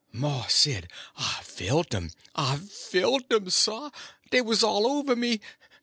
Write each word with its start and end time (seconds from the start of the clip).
Mars 0.11 0.53
Sid, 0.55 0.87
I 1.15 1.43
felt 1.43 1.93
um—I 1.93 2.57
felt 2.57 3.31
um, 3.31 3.51
sah; 3.51 3.91
dey 4.31 4.41
was 4.41 4.63
all 4.63 4.87
over 4.87 5.15
me. 5.15 5.39